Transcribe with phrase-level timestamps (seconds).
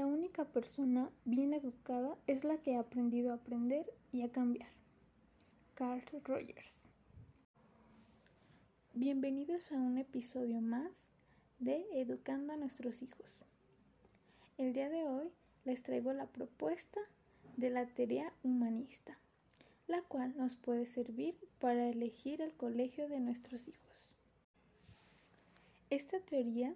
[0.00, 4.70] La única persona bien educada es la que ha aprendido a aprender y a cambiar.
[5.74, 6.74] Carl Rogers.
[8.94, 10.90] Bienvenidos a un episodio más
[11.58, 13.26] de Educando a nuestros hijos.
[14.56, 15.28] El día de hoy
[15.66, 17.00] les traigo la propuesta
[17.58, 19.18] de la teoría humanista,
[19.86, 24.14] la cual nos puede servir para elegir el colegio de nuestros hijos.
[25.90, 26.74] Esta teoría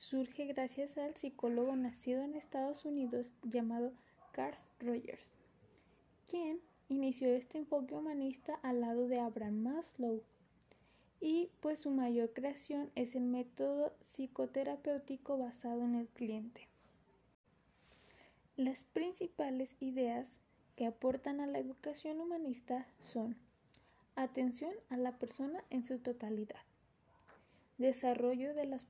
[0.00, 3.92] surge gracias al psicólogo nacido en Estados Unidos llamado
[4.32, 5.28] Carl Rogers,
[6.28, 6.58] quien
[6.88, 10.22] inició este enfoque humanista al lado de Abraham Maslow.
[11.20, 16.66] Y pues su mayor creación es el método psicoterapéutico basado en el cliente.
[18.56, 20.38] Las principales ideas
[20.76, 23.36] que aportan a la educación humanista son
[24.16, 26.62] atención a la persona en su totalidad,
[27.80, 28.86] desarrollo de las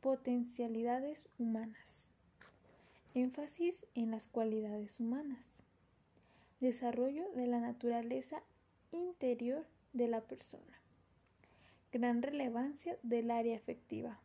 [0.00, 2.06] potencialidades humanas,
[3.12, 5.44] énfasis en las cualidades humanas,
[6.60, 8.40] desarrollo de la naturaleza
[8.92, 10.80] interior de la persona,
[11.92, 14.20] gran relevancia del área afectiva,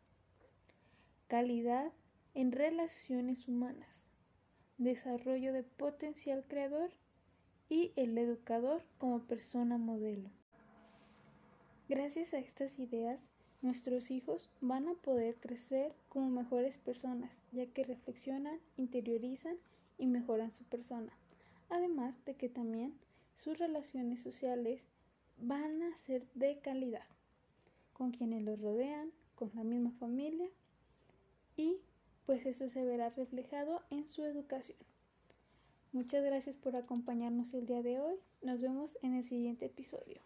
[1.28, 1.92] calidad
[2.36, 4.06] en relaciones humanas,
[4.78, 6.92] desarrollo de potencial creador
[7.70, 10.30] y el educador como persona modelo.
[11.90, 17.84] Gracias a estas ideas, Nuestros hijos van a poder crecer como mejores personas, ya que
[17.84, 19.58] reflexionan, interiorizan
[19.98, 21.14] y mejoran su persona.
[21.70, 22.94] Además de que también
[23.36, 24.86] sus relaciones sociales
[25.38, 27.06] van a ser de calidad,
[27.94, 30.50] con quienes los rodean, con la misma familia
[31.58, 31.78] y
[32.26, 34.78] pues eso se verá reflejado en su educación.
[35.92, 38.16] Muchas gracias por acompañarnos el día de hoy.
[38.42, 40.22] Nos vemos en el siguiente episodio.